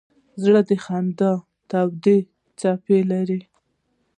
زړه 0.43 0.61
د 0.69 0.71
خندا 0.83 1.31
تودې 1.69 2.17
څپې 2.59 2.99
لري. 3.11 3.39